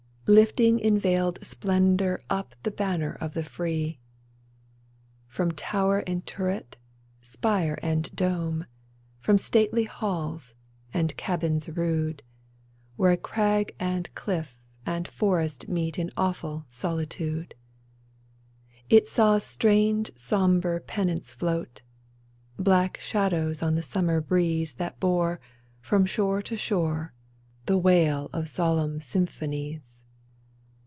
Lifting 0.27 0.79
in 0.79 0.97
veiled 0.97 1.43
splendor 1.43 2.21
up 2.29 2.55
The 2.63 2.71
banner 2.71 3.17
of 3.19 3.33
the 3.33 3.43
free! 3.43 3.99
From 5.27 5.51
tower 5.51 6.05
and 6.07 6.25
turret, 6.25 6.77
spire 7.21 7.77
and 7.83 8.09
dome, 8.15 8.65
From 9.19 9.37
stately 9.37 9.83
halls, 9.83 10.55
and 10.93 11.17
cabins 11.17 11.67
rude, 11.67 12.23
136 12.95 12.95
GRANT 12.95 12.97
Where 12.97 13.17
crag 13.17 13.75
and 13.77 14.15
cliff 14.15 14.63
and 14.85 15.05
forest 15.05 15.67
meet 15.67 15.99
In 15.99 16.09
awful 16.15 16.65
solitude, 16.69 17.53
It 18.89 19.09
saw 19.09 19.37
strange, 19.37 20.11
sombre 20.15 20.79
pennants 20.79 21.33
float, 21.33 21.81
Black 22.57 22.97
shadows 23.01 23.61
on 23.61 23.75
the 23.75 23.81
summer 23.83 24.21
breeze 24.21 24.75
That 24.75 24.97
bore, 24.97 25.41
from 25.81 26.05
shore 26.05 26.41
to 26.43 26.55
shore, 26.55 27.11
the 27.65 27.77
wail 27.77 28.29
Of 28.31 28.47
solemn 28.47 29.01
symphonies. 29.01 30.05